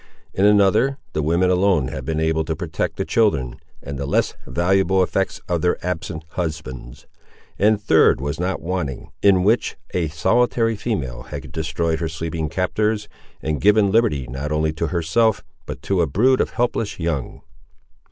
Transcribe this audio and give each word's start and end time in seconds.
In 0.33 0.45
another, 0.45 0.97
the 1.13 1.21
women 1.21 1.51
alone 1.51 1.89
had 1.89 2.05
been 2.05 2.19
able 2.19 2.43
to 2.45 2.55
protect 2.55 2.95
the 2.97 3.05
children, 3.05 3.57
and 3.83 3.99
the 3.99 4.07
less 4.07 4.33
valuable 4.47 5.03
effects 5.03 5.39
of 5.47 5.61
their 5.61 5.77
absent 5.85 6.25
husbands; 6.29 7.05
and 7.59 7.75
a 7.75 7.77
third 7.77 8.19
was 8.19 8.39
not 8.39 8.63
wanting, 8.63 9.11
in 9.21 9.43
which 9.43 9.77
a 9.93 10.07
solitary 10.07 10.75
female 10.75 11.21
had 11.29 11.51
destroyed 11.51 11.99
her 11.99 12.09
sleeping 12.09 12.49
captors 12.49 13.07
and 13.43 13.61
given 13.61 13.91
liberty 13.91 14.25
not 14.25 14.51
only 14.51 14.73
to 14.73 14.87
herself, 14.87 15.43
but 15.67 15.83
to 15.83 16.01
a 16.01 16.07
brood 16.07 16.41
of 16.41 16.49
helpless 16.49 16.99
young. 16.99 17.41